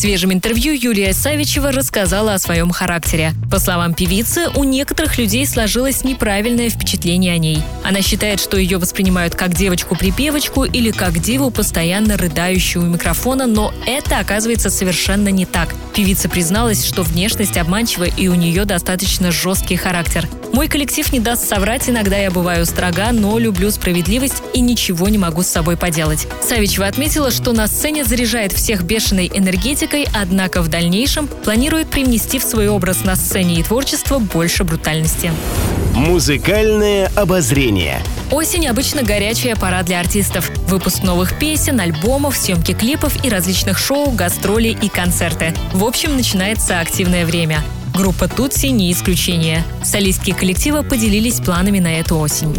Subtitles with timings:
[0.00, 3.34] Свежем интервью Юлия Савичева рассказала о своем характере.
[3.50, 7.58] По словам певицы, у некоторых людей сложилось неправильное впечатление о ней.
[7.84, 13.74] Она считает, что ее воспринимают как девочку-припевочку или как диву, постоянно рыдающую у микрофона, но
[13.84, 15.74] это оказывается совершенно не так.
[15.94, 20.26] Певица призналась, что внешность обманчива и у нее достаточно жесткий характер.
[20.54, 25.18] Мой коллектив не даст соврать, иногда я бываю строга, но люблю справедливость и ничего не
[25.18, 26.26] могу с собой поделать.
[26.42, 32.42] Савичева отметила, что на сцене заряжает всех бешеной энергетикой, однако в дальнейшем планирует привнести в
[32.42, 35.32] свой образ на сцене и творчество больше брутальности.
[35.94, 38.00] Музыкальное обозрение.
[38.30, 40.50] Осень обычно горячая пора для артистов.
[40.68, 45.52] Выпуск новых песен, альбомов, съемки клипов и различных шоу, гастроли и концерты.
[45.72, 47.62] В общем, начинается активное время.
[47.94, 49.64] Группа «Тутси» не исключение.
[49.82, 52.54] Солистские коллектива поделились планами на эту осень.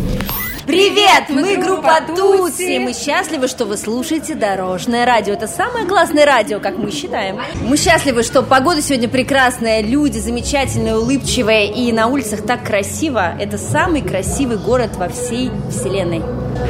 [0.72, 2.78] Привет, мы группа Тутси.
[2.78, 5.34] Мы счастливы, что вы слушаете Дорожное радио.
[5.34, 7.42] Это самое классное радио, как мы считаем.
[7.62, 13.36] Мы счастливы, что погода сегодня прекрасная, люди замечательные, улыбчивые и на улицах так красиво.
[13.38, 16.22] Это самый красивый город во всей вселенной.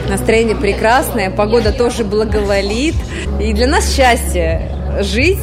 [0.09, 2.95] Настроение прекрасное, погода тоже благоволит.
[3.39, 4.71] И для нас счастье
[5.01, 5.37] жить,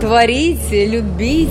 [0.00, 1.50] творить, любить.